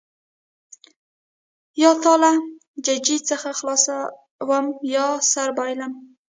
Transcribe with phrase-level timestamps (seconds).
[1.81, 2.31] یا تا له
[2.85, 5.93] ججې څخه خلاصوم یا سر بایلم.